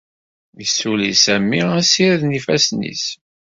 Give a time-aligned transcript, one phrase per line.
[0.61, 3.05] Yessuli Sami asired n yifassen-is.